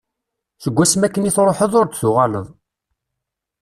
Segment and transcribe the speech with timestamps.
[0.63, 2.47] Seg wasmi akken i truḥeḍ ur d-tuɣaleḍ.